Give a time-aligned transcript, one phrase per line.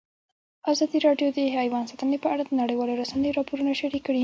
[0.71, 4.19] ازادي راډیو د حیوان ساتنه په اړه د نړیوالو رسنیو راپورونه شریک کړي.